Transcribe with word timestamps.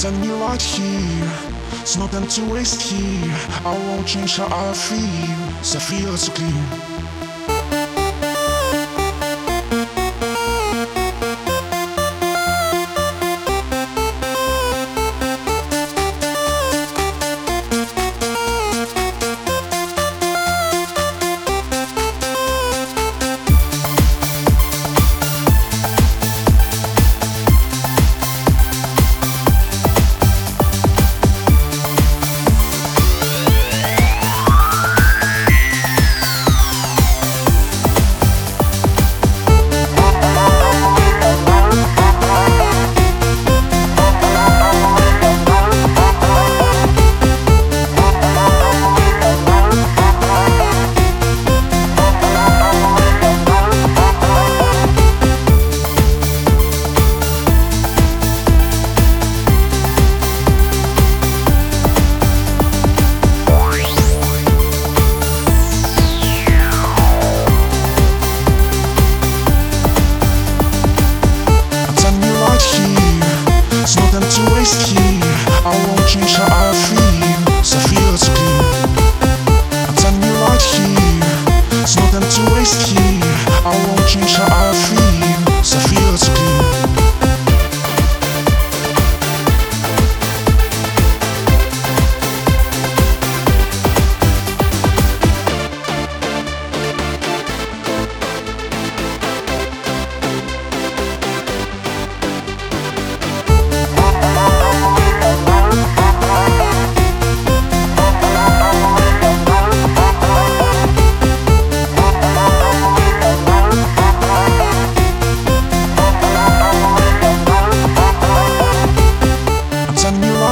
telling 0.00 0.24
you 0.24 0.34
right 0.36 0.62
here. 0.62 1.30
It's 1.82 1.98
nothing 1.98 2.26
to 2.26 2.52
waste 2.52 2.80
here. 2.80 3.36
I 3.66 3.76
won't 3.76 4.06
change 4.06 4.38
how 4.38 4.46
I 4.46 4.72
feel. 4.72 5.62
So 5.62 5.76
I 5.76 5.82
feel 5.82 6.16
so 6.16 6.32
clear. 6.32 7.19
To 74.60 74.66
waste 74.66 74.92
here. 74.92 75.20
I 75.64 75.72
won't 75.86 76.08
change 76.08 76.36
how 76.36 76.59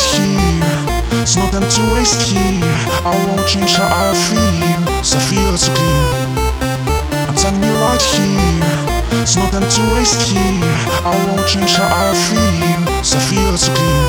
right 0.00 0.14
here. 0.16 1.22
It's 1.22 1.36
nothing 1.36 1.68
to 1.68 1.94
waste 1.94 2.22
here. 2.22 2.60
I 3.04 3.12
won't 3.26 3.46
change 3.46 3.74
how 3.76 3.88
I 3.88 4.14
feel. 4.14 5.04
So 5.04 5.18
I 5.18 5.20
feel 5.20 5.56
so 5.56 5.72
clear. 5.74 6.06
I'm 7.28 7.34
telling 7.34 7.62
you 7.62 7.74
right 7.84 8.02
here. 8.02 9.20
It's 9.20 9.36
nothing 9.36 9.66
to 9.68 9.94
waste 9.94 10.22
here. 10.28 10.60
I 11.04 11.12
won't 11.26 11.46
change 11.46 11.74
how 11.76 11.88
I 11.88 12.14
feel. 12.14 13.04
So 13.04 13.18
I 13.18 13.99